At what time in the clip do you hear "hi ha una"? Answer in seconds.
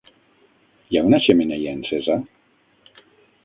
0.93-1.21